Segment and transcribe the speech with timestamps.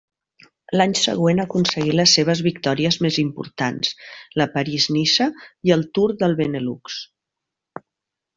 [0.79, 3.93] L'any següent aconseguí les seves victòries més importants,
[4.43, 5.29] la París-Niça
[5.71, 6.99] i el Tour del Benelux.